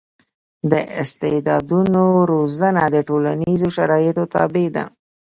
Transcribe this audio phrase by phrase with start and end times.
[0.71, 0.73] د
[1.03, 4.83] استعدادونو روزنه د ټولنیزو شرایطو تابع ده.